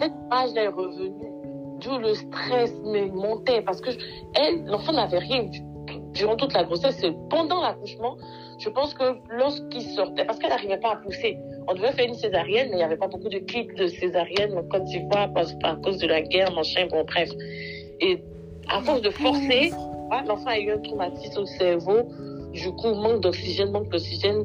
[0.00, 1.32] Cette image-là est revenue.
[1.80, 3.90] d'où le stress montait parce que
[4.66, 5.48] l'enfant n'avait rien
[6.18, 7.00] durant toute la grossesse.
[7.30, 8.16] Pendant l'accouchement,
[8.58, 12.14] je pense que lorsqu'il sortait, parce qu'elle n'arrivait pas à pousser, on devait faire une
[12.14, 15.30] césarienne, mais il n'y avait pas beaucoup de kits de césarienne en Côte d'Ivoire
[15.64, 17.30] à cause de la guerre, machin, bon, bref.
[18.00, 18.22] Et
[18.68, 19.70] à force de forcer,
[20.26, 22.02] l'enfant a eu un traumatisme au cerveau.
[22.52, 24.44] Du coup, manque d'oxygène, manque d'oxygène,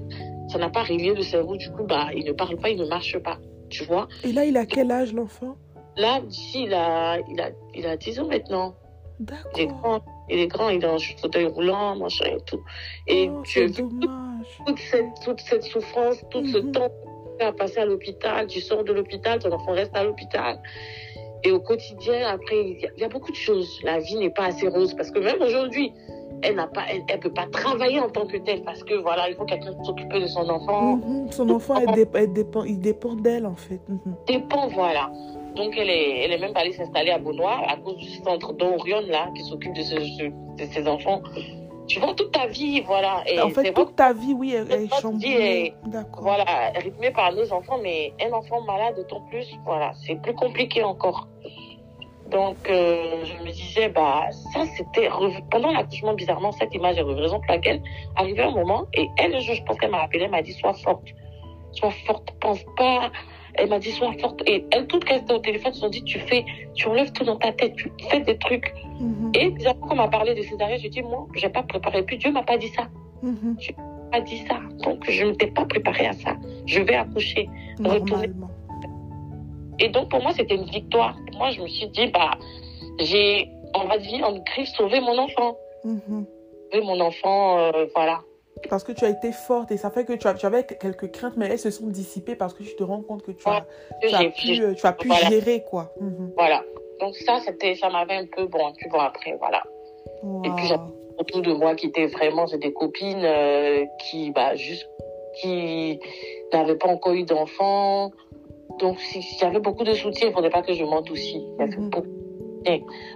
[0.49, 1.55] ça n'a pas réglé le cerveau.
[1.57, 3.37] Du coup, bah, il ne parle pas, il ne marche pas.
[3.69, 4.07] Tu vois?
[4.23, 5.55] Et là, il a quel âge, l'enfant?
[5.97, 6.21] Là,
[6.55, 8.75] il a, il, a, il a 10 ans maintenant.
[9.19, 10.03] D'accord.
[10.29, 12.61] Il est grand, il est en fauteuil roulant, machin et tout.
[13.07, 14.47] Et oh, tu dommage.
[14.65, 16.71] toute cette, toute cette souffrance, tout ce Mhm.
[16.71, 16.87] temps
[17.39, 20.59] à passer à l'hôpital, tu sors de l'hôpital, ton enfant reste à l'hôpital.
[21.43, 23.81] Et au quotidien, après, il y, a, il y a beaucoup de choses.
[23.83, 25.91] La vie n'est pas assez rose parce que même aujourd'hui,
[26.41, 29.29] elle n'a pas, elle, elle peut pas travailler en tant que telle parce que voilà,
[29.29, 30.97] il faut quelqu'un s'occuper de son enfant.
[30.97, 31.31] Mhm.
[31.31, 33.81] Son enfant, elle dé- elle dépend, il dépend d'elle, en fait.
[33.89, 34.15] Mhm.
[34.27, 35.11] Dépend, voilà.
[35.55, 39.01] Donc elle est, elle est même allée s'installer à Beaunois à cause du centre d'Orion
[39.07, 39.95] là qui s'occupe de, ce-
[40.57, 41.21] de ses enfants.
[41.87, 43.23] Tu vois toute ta vie, voilà.
[43.27, 45.73] Et En fait, toute ta vie, oui, elle est chamboulée.
[45.85, 46.23] D'accord.
[46.23, 50.81] voilà, rythmé par nos enfants, mais un enfant malade d'autant plus, voilà, c'est plus compliqué
[50.81, 51.27] encore.
[52.31, 55.09] Donc, euh, je me disais, bah, ça, c'était,
[55.51, 57.81] pendant l'accouchement, bizarrement, cette image est revenue, raison pour laquelle,
[58.15, 60.73] arrivé un moment, et elle, je, je pense qu'elle m'a rappelé, elle m'a dit, sois
[60.73, 61.03] forte,
[61.73, 63.11] sois forte, pense pas,
[63.55, 66.03] elle m'a dit, sois forte, et elle, toute qu'elle était au téléphone, se sont dit,
[66.03, 68.73] tu fais, tu enlèves tout dans ta tête, tu fais des trucs.
[68.99, 69.31] Mhm.
[69.35, 72.17] Et bizarrement, quand on m'a parlé de césarienne, je dis, moi, j'ai pas préparé, puis
[72.17, 72.87] Dieu m'a pas dit ça,
[73.21, 73.57] Mhm.
[74.11, 76.35] pas dit ça, donc je ne m'étais pas préparée à ça,
[76.65, 77.47] je vais accoucher.
[77.83, 78.29] Retourner.
[79.79, 81.15] Et donc, pour moi, c'était une victoire.
[81.27, 82.31] Pour moi, je me suis dit, bah,
[82.99, 85.57] j'ai, on va dire, en griffe, sauvé mon enfant.
[85.83, 86.25] Mhm.
[86.71, 88.21] Sauvé mon enfant, euh, voilà.
[88.69, 91.11] Parce que tu as été forte et ça fait que tu, as- tu avais quelques
[91.11, 93.65] craintes, mais elles se sont dissipées parce que tu te rends compte que tu as,
[94.01, 95.29] tu as J'ai- pu, euh, tu as pu voilà.
[95.29, 95.93] gérer, quoi.
[95.99, 96.31] Mhm.
[96.37, 96.63] Voilà.
[96.99, 99.63] Donc, ça, c'était, ça m'avait un peu, bon, tu vois, après, voilà.
[100.45, 100.79] Et puis, Wow.
[101.19, 104.89] Autour de moi, qui étaient vraiment, j'ai des copines, euh, qui, bah, juste,
[105.39, 105.99] qui
[106.51, 108.09] n'avaient pas encore eu d'enfants.
[108.79, 111.35] Donc, il y avait beaucoup de soutien, il ne faudrait pas que je mente aussi.
[111.37, 111.89] Il y avait Mhm.
[111.91, 112.07] beaucoup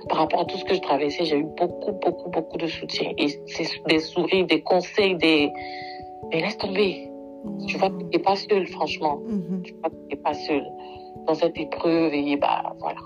[0.10, 3.12] Par rapport à tout ce que je traversais, j'ai eu beaucoup, beaucoup, beaucoup de soutien.
[3.18, 5.52] Et c'est des sourires, des conseils, des.
[6.32, 7.10] Mais laisse tomber.
[7.68, 9.20] Tu vois que tu n'es pas seule, franchement.
[9.28, 9.62] Mhm.
[9.64, 10.66] Tu vois que tu n'es pas seule
[11.26, 12.14] dans cette épreuve.
[12.14, 13.00] Et bah, voilà.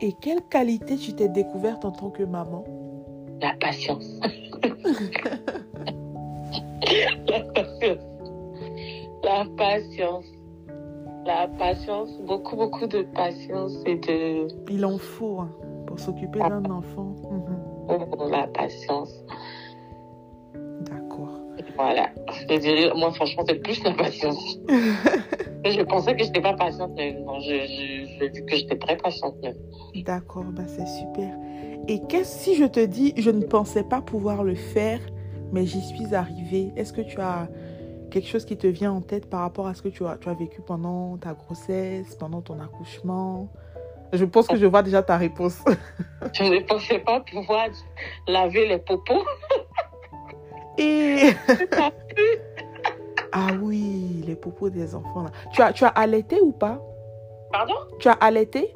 [0.00, 2.64] Et quelle qualité tu t'es découverte en tant que maman?
[3.40, 4.20] La patience.
[7.28, 7.98] La patience.
[9.22, 10.26] La patience.
[11.24, 12.10] La patience.
[12.26, 14.48] Beaucoup, beaucoup de patience et de.
[14.70, 15.50] Il en faut hein,
[15.86, 17.14] pour s'occuper d'un enfant.
[17.30, 17.58] Mhm.
[17.88, 19.24] oh, la patience.
[20.54, 21.38] D'accord.
[21.76, 22.10] Voilà.
[22.48, 24.58] Je dirais, moi, franchement, c'est plus la patience.
[25.64, 29.36] je pensais que je n'étais pas patiente, mais non, je, vu que j'étais très patiente.
[29.94, 31.36] D'accord, bah c'est super.
[31.88, 35.00] Et qu'est-ce si je te dis, je ne pensais pas pouvoir le faire,
[35.52, 36.72] mais j'y suis arrivée.
[36.76, 37.48] Est-ce que tu as
[38.12, 40.28] quelque chose qui te vient en tête par rapport à ce que tu as, tu
[40.28, 43.48] as vécu pendant ta grossesse, pendant ton accouchement?
[44.12, 45.58] Je pense que je vois déjà ta réponse.
[46.34, 47.68] Je ne pensais pas pouvoir
[48.28, 49.24] laver les popos.
[50.76, 51.30] Et
[53.32, 55.30] ah oui, les popos des enfants là.
[55.52, 56.78] Tu as, tu as allaité ou pas?
[57.50, 57.74] Pardon?
[57.98, 58.72] Tu as allaité?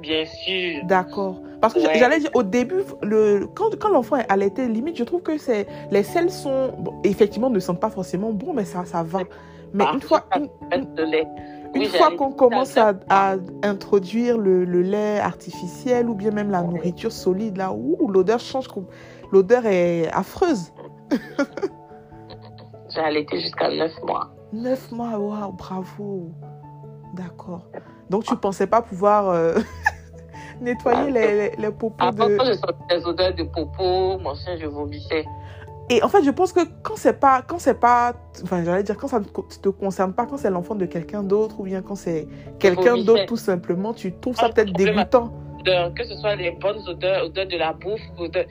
[0.00, 0.84] Bien sûr.
[0.84, 1.40] D'accord.
[1.60, 1.98] Parce que Ouais.
[1.98, 5.66] j'allais dire, au début, le, quand, quand l'enfant est allaité, limite, je trouve que c'est,
[5.90, 9.20] les sels sont, bon, effectivement, ne sentent pas forcément bons, mais ça, ça va.
[9.74, 13.34] Mais Ah, une fois, une, une Oui, fois qu'on commence à, à
[13.64, 16.68] introduire le, le lait artificiel ou bien même la Ouais.
[16.68, 18.68] nourriture solide, là, ouh, l'odeur change.
[19.32, 20.72] L'odeur est affreuse.
[22.88, 24.30] J'ai allaité jusqu'à 9 mois.
[24.52, 26.30] Neuf mois, waouh, bravo.
[27.14, 27.66] D'accord.
[28.08, 29.54] Donc, tu pensais pas pouvoir euh,
[30.60, 32.36] nettoyer les, les, les popos Avant, de...
[32.36, 35.24] quand je sentais des odeurs de popo, mon chien, je vomissais.
[35.90, 38.96] Et en fait, je pense que quand c'est pas, quand c'est pas, enfin, j'allais dire
[38.96, 41.94] quand ça ne te concerne pas, quand c'est l'enfant de quelqu'un d'autre ou bien quand
[41.94, 45.32] c'est quelqu'un d'autre tout simplement, tu trouves ça Ah, peut-être dégoûtant.
[45.60, 48.44] Odeurs, que ce soit les bonnes odeurs, odeurs de la bouffe, odeurs...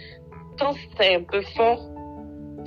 [0.59, 1.79] quand c'est un peu fort,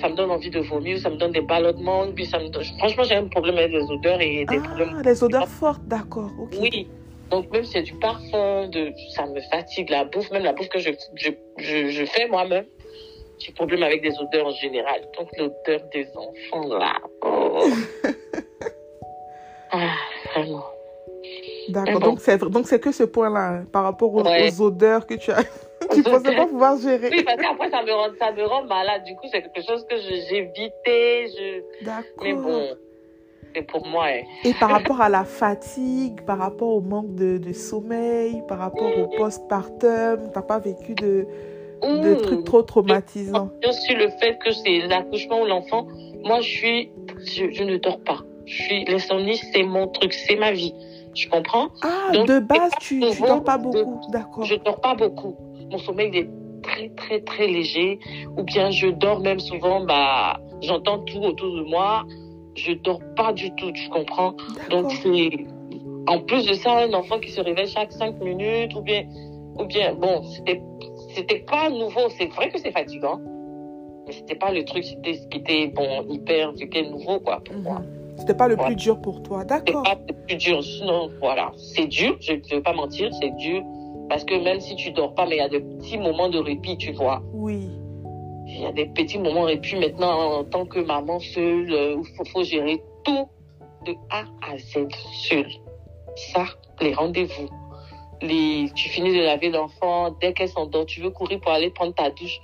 [0.01, 2.63] ça me donne envie de vomir, ça me donne des ballonnements, puis ça me donne...
[2.79, 4.95] Franchement, j'ai un problème avec les odeurs et des problèmes.
[4.99, 6.31] Ah, les odeurs fortes, d'accord.
[6.61, 6.89] Oui.
[7.31, 8.93] Donc même si c'est du parfum, de...
[9.15, 12.67] ça me fatigue la bouffe, même la bouffe que je, je, je, je fais moi-même.
[13.39, 15.01] J'ai problème avec des odeurs en général.
[15.17, 17.01] Donc l'odeur des enfants là.
[17.23, 17.65] Oh.
[19.71, 19.95] ah,
[20.35, 20.65] vraiment.
[21.69, 22.01] D'accord.
[22.01, 22.07] bon.
[22.09, 24.51] Donc c'est donc c'est que ce point-là hein, par rapport aux, Ouais.
[24.51, 25.43] aux odeurs que tu as,
[25.95, 27.09] tu pensais pas pouvoir gérer.
[27.11, 29.05] Oui, parce qu'après ça me rend, ça me rend malade.
[29.05, 31.27] Du coup, c'est quelque chose que j'évitais.
[31.29, 31.63] Je...
[32.23, 32.43] Mais D'accord.
[32.43, 32.69] bon.
[33.55, 34.07] C'est pour moi.
[34.09, 34.23] hein.
[34.45, 38.97] Et par rapport à la fatigue, par rapport au manque de, de sommeil, par rapport
[38.99, 41.27] au postpartum, t'as pas vécu de,
[41.83, 42.17] de Ouh.
[42.23, 43.51] trucs trop traumatisants?
[43.61, 45.87] Bien sûr, le fait que c'est l'accouchement ou l'enfant,
[46.25, 46.93] moi, je suis,
[47.27, 48.21] je, je ne dors pas.
[48.47, 50.75] Je suis, l'insomnie, c'est mon truc, c'est ma vie.
[51.15, 51.69] Tu comprends?
[51.83, 54.45] Ah, Donc, de base, tu, nouveau dors pas beaucoup, d'accord.
[54.45, 55.37] Je dors pas beaucoup.
[55.71, 56.29] Mon sommeil est
[56.63, 57.99] très, très, très léger.
[58.37, 62.05] Ou bien je dors même souvent, bah, j'entends tout autour de moi.
[62.55, 64.35] Je dors pas du tout, tu comprends?
[64.71, 65.31] Donc, c'est,
[66.07, 69.05] en plus de ça, un enfant qui se réveille chaque cinq minutes, ou bien,
[69.59, 70.61] ou bien, bon, c'était,
[71.15, 72.09] c'était pas nouveau.
[72.19, 73.21] C'est vrai que c'est fatigant.
[74.07, 77.57] Mais c'était pas le truc, c'était ce qui était, bon, hyper, c'était nouveau, quoi, pour
[77.57, 77.79] moi.
[77.81, 77.87] Mhm.
[78.17, 79.83] C'était pas le plus dur pour toi, C'est d'accord.
[79.83, 80.63] pas le plus dur.
[80.63, 81.53] Sinon, voilà.
[81.57, 83.63] C'est dur, je ne veux pas mentir, c'est dur.
[84.11, 86.39] Parce que même si tu dors pas, mais il y a des petits moments de
[86.39, 87.23] répit, tu vois.
[87.33, 87.71] Oui,
[88.61, 91.97] Il y a des petits moments de répit maintenant en tant que maman seule, euh,
[91.99, 93.27] il faut, faut gérer tout
[93.87, 94.87] de A à Z
[95.29, 95.49] seule.
[96.35, 96.45] Ça,
[96.83, 97.49] les rendez-vous.
[98.21, 101.95] Les, tu finis de laver l'enfant, dès qu'elle s'endort, tu veux courir pour aller prendre
[101.95, 102.39] ta douche.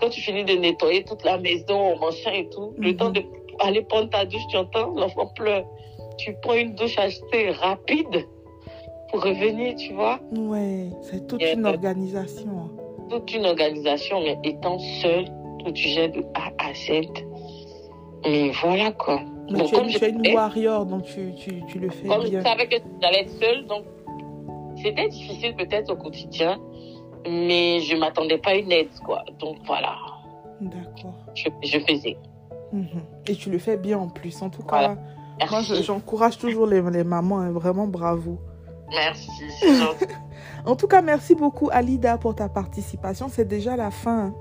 [0.00, 2.96] Quand tu finis de nettoyer toute la maison, machin et tout, le Mhm.
[2.96, 3.22] temps de
[3.58, 5.64] aller prendre ta douche, tu entends, l'enfant pleure.
[6.18, 8.28] Tu prends une douche assez rapide
[9.10, 10.20] pour revenir, tu vois.
[10.36, 12.50] ouais, c'est toute Et, une euh, organisation.
[12.60, 12.70] hein.
[13.10, 15.24] Toute une organisation, mais étant seule,
[15.72, 17.06] tu gères de A à Z.
[18.24, 19.20] Mais voilà quoi.
[19.50, 21.88] Mais Bon, tu es, comme je tu es une warrior, donc tu, tu, tu le
[21.90, 22.42] fais comme je bien.
[22.42, 23.84] savais que j'allais être seule, donc
[24.82, 26.58] c'était difficile peut-être au quotidien,
[27.26, 29.24] mais je m'attendais pas à une aide, quoi.
[29.38, 29.94] Donc voilà,
[30.60, 31.14] D'accord.
[31.34, 32.16] je, je faisais.
[32.72, 32.86] Mhm.
[33.26, 34.42] Et tu le fais bien en plus.
[34.42, 34.94] En tout cas, Voilà.
[34.94, 35.02] moi,
[35.50, 38.38] Merci, je- j'encourage toujours les, les mamans, hein, vraiment bravo.
[38.90, 39.30] merci.
[40.66, 43.28] En tout cas, merci beaucoup, Alida, pour ta participation.
[43.30, 44.34] C'est déjà la fin.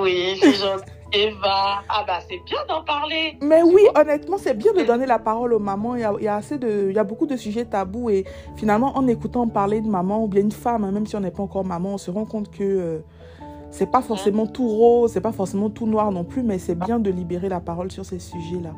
[0.00, 0.84] Oui, c'est gentil.
[1.12, 3.38] Eva, ah bah c'est bien d'en parler.
[3.40, 5.94] Mais oui, honnêtement, c'est bien de donner la parole aux mamans.
[5.94, 8.10] Il y a, il y a assez de, il y a beaucoup de sujets tabous
[8.10, 8.24] et
[8.56, 11.30] finalement, en écoutant parler de maman ou bien une femme, hein, même si on n'est
[11.30, 12.98] pas encore maman, on se rend compte que euh,
[13.70, 16.98] c'est pas forcément tout rose, c'est pas forcément tout noir non plus, mais c'est bien
[16.98, 18.72] de libérer la parole sur ces sujets-là.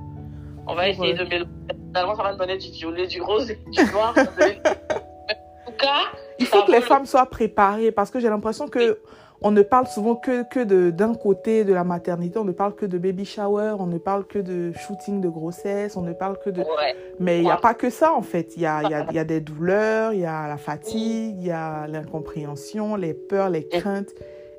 [0.68, 1.50] On va essayer de mélanger.
[1.88, 4.14] Finalement, ça va me donner du violet, du rose et du noir.
[4.16, 9.00] en tout cas, Il faut que les femmes soient préparées parce que j'ai l'impression que
[9.42, 12.74] on ne parle souvent que, que de- d'un côté de la maternité, on ne parle
[12.74, 16.38] que de baby shower, on ne parle que de shooting de grossesse, on ne parle
[16.38, 16.60] que de...
[16.60, 16.94] Ouais.
[17.18, 18.56] Mais il n'y a pas que ça en fait.
[18.56, 21.36] Il y a, y, a, il y a des douleurs, il y a la fatigue,
[21.38, 24.10] il y a l'incompréhension, les peurs, les craintes.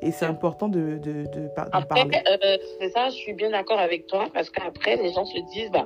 [0.04, 2.17] Et c'est important de, de, de, Après, parler.
[2.44, 5.70] euh, c'est ça, je suis bien d'accord avec toi, parce qu'après, les gens se disent,
[5.72, 5.86] bah,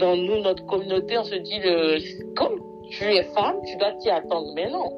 [0.00, 1.98] dans nous, notre communauté, on se dit, le,
[2.34, 2.58] comme
[2.90, 4.52] tu es femme, tu dois t'y attendre.
[4.56, 4.90] Mais non.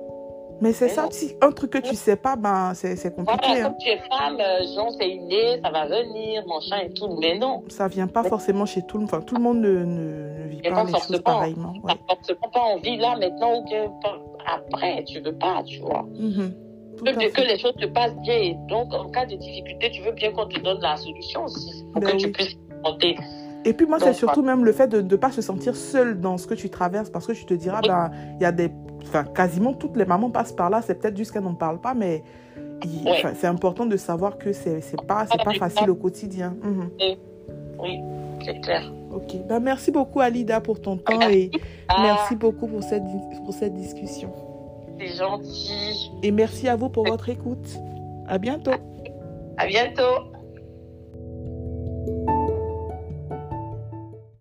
[0.60, 1.08] Mais c'est ça, non.
[1.10, 3.40] si un truc que tu sais pas, ben c'est compliqué.
[3.46, 3.68] Voilà, hein.
[3.68, 7.16] comme tu es femme, euh, genre, c'est inné, ça va venir, machin et tout.
[7.20, 7.62] Mais non.
[7.68, 9.10] Ça vient pas forcément chez tout le monde.
[9.12, 11.74] Enfin, tout le monde ne, ne, ne vit Et pas les choses pareillement.
[11.82, 11.92] Ouais.
[12.08, 13.64] forcément pas envie là, maintenant, ou
[14.00, 16.06] pas- après, tu veux pas, tu vois.
[16.96, 18.36] Tout Tu veux que les choses se passent bien.
[18.36, 21.84] Et donc, en cas de difficulté, tu veux bien qu'on te donne la solution aussi,
[21.92, 23.16] pour Ben que tu puisses monter.
[23.68, 26.38] Et puis moi, c'est surtout même le fait de ne pas se sentir seule dans
[26.38, 28.70] ce que tu traverses parce que tu te diras, ben, il y a des...
[29.02, 30.82] Enfin, quasiment toutes les mamans passent par là.
[30.82, 32.22] C'est peut-être juste qu'elles n'en parlent pas, mais
[32.84, 33.12] il- Oui.
[33.12, 36.54] enfin, c'est important de savoir que c'est pas, pas facile au quotidien.
[36.62, 36.90] Mhm.
[37.80, 38.00] Oui,
[38.44, 38.90] c'est clair.
[39.12, 39.36] Ok.
[39.48, 41.50] Ben, merci beaucoup, Alida, pour ton temps et
[41.88, 43.04] Ah, merci beaucoup pour cette,
[43.44, 44.30] pour cette discussion.
[44.98, 46.10] C'est gentil.
[46.22, 47.78] Et merci à vous pour votre écoute.
[48.28, 48.72] À bientôt.
[49.58, 50.02] À bientôt.